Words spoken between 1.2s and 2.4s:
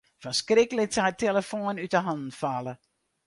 telefoan út 'e hannen